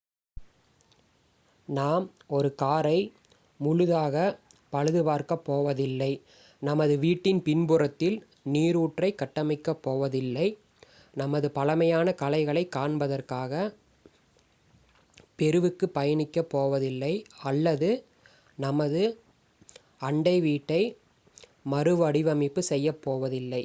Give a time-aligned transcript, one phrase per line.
[1.67, 2.05] நாம்
[2.27, 2.99] ஒரு காரை
[3.59, 4.15] முழுதாக
[4.73, 6.11] பழுது பார்க்கப் போவதில்லை
[6.61, 8.17] நமது வீட்டின் பின்புறத்தில்
[8.47, 10.47] நீருற்றை கட்டமைக்கப் போவதில்லை
[11.13, 13.53] நமது பழமையான கலைகளை காண்பதற்காக
[15.35, 17.13] பெருவுக்கு பயணிக்க போவதில்லை
[17.43, 17.89] அல்லது
[18.57, 19.03] நமது
[19.99, 20.81] அண்டை வீட்டை
[21.69, 23.59] மறுவடிவமைப்பு செய்யப்போவதில்லை